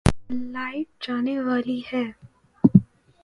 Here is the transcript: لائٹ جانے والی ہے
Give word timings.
لائٹ 0.53 0.87
جانے 1.03 1.37
والی 1.39 1.79
ہے 1.93 2.03